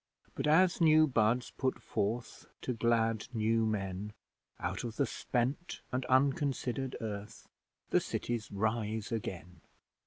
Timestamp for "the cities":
7.91-8.49